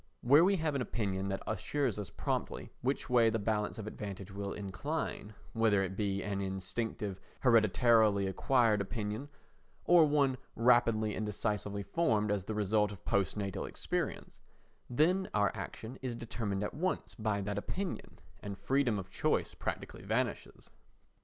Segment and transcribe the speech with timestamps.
[0.21, 4.31] Where we have an opinion that assures us promptly which way the balance of advantage
[4.31, 9.29] will incline—whether it be an instinctive, hereditarily acquired opinion
[9.85, 15.99] or one rapidly and decisively formed as the result of post natal experience—then our action
[16.01, 20.71] is determined at once by that opinion, and freedom of choice practically vanishes.